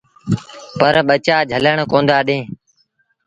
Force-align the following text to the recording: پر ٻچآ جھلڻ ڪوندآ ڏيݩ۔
پر 0.79 0.95
ٻچآ 1.07 1.37
جھلڻ 1.51 1.77
ڪوندآ 1.91 2.17
ڏيݩ۔ 2.27 2.45